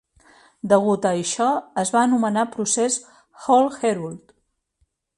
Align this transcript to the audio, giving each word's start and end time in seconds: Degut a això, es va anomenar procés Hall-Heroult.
Degut 0.71 1.05
a 1.09 1.11
això, 1.17 1.51
es 1.83 1.93
va 1.97 2.03
anomenar 2.07 2.49
procés 2.57 2.99
Hall-Heroult. 3.45 4.39